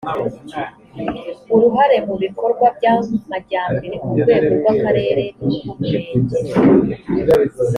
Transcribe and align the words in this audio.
uruhare 1.53 1.97
mu 2.07 2.15
bikorwa 2.23 2.65
by 2.75 2.85
amajyambere 2.93 3.95
ku 4.03 4.11
rwego 4.19 4.53
rw 4.61 4.67
akarere 4.73 5.25
n 5.45 5.49
urw 5.49 5.65
umurenge 5.71 6.37